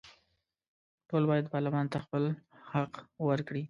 ټول 1.09 1.23
باید 1.31 1.45
پارلمان 1.53 1.85
ته 1.91 1.97
خپل 2.05 2.23
حق 2.71 2.93
ورکړي. 3.27 3.59